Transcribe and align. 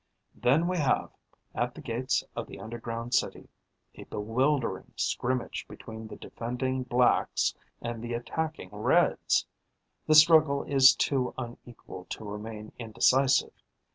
Then 0.33 0.67
we 0.67 0.77
have, 0.79 1.11
at 1.53 1.75
the 1.75 1.81
gates 1.81 2.23
of 2.35 2.47
the 2.47 2.59
underground 2.59 3.13
city, 3.13 3.49
a 3.93 4.05
bewildering 4.05 4.93
scrimmage 4.95 5.67
between 5.69 6.07
the 6.07 6.15
defending 6.15 6.81
blacks 6.81 7.53
and 7.83 8.01
the 8.03 8.15
attacking 8.15 8.71
reds. 8.71 9.45
The 10.07 10.15
struggle 10.15 10.63
is 10.63 10.95
too 10.95 11.35
unequal 11.37 12.05
to 12.05 12.23
remain 12.25 12.71
indecisive. 12.79 13.53